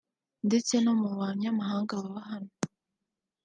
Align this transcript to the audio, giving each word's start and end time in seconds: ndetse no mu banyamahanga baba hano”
ndetse 0.47 0.73
no 0.85 0.93
mu 1.01 1.09
banyamahanga 1.19 1.93
baba 2.01 2.21
hano” 2.29 2.51